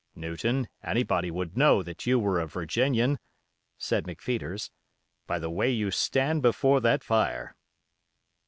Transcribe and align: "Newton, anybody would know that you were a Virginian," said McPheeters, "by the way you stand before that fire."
"Newton, 0.15 0.67
anybody 0.83 1.29
would 1.29 1.55
know 1.55 1.83
that 1.83 2.07
you 2.07 2.17
were 2.17 2.39
a 2.39 2.47
Virginian," 2.47 3.19
said 3.77 4.05
McPheeters, 4.05 4.71
"by 5.27 5.37
the 5.37 5.51
way 5.51 5.69
you 5.69 5.91
stand 5.91 6.41
before 6.41 6.81
that 6.81 7.03
fire." 7.03 7.55